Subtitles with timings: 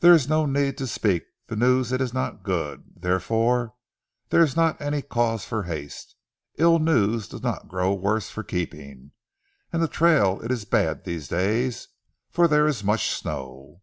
[0.00, 1.22] "There is no need to speak.
[1.48, 2.82] Ze news it is not good!
[2.96, 3.76] Therefore
[4.30, 6.16] there is not any cause for haste.
[6.58, 9.12] Ill news does not grow worse for keeping,
[9.72, 11.86] and the trail it is bad these days,
[12.32, 13.82] for there is mooch snow."